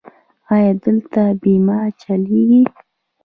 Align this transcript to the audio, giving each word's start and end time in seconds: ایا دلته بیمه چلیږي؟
ایا 0.53 0.71
دلته 0.83 1.21
بیمه 1.41 1.79
چلیږي؟ 2.01 2.61